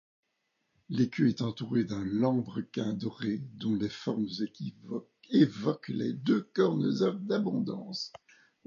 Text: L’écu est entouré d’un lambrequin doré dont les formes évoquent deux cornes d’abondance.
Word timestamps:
L’écu 0.89 1.29
est 1.29 1.43
entouré 1.43 1.83
d’un 1.83 2.03
lambrequin 2.03 2.93
doré 2.93 3.37
dont 3.59 3.75
les 3.75 3.87
formes 3.87 4.25
évoquent 5.29 5.91
deux 5.91 6.41
cornes 6.41 7.19
d’abondance. 7.27 8.11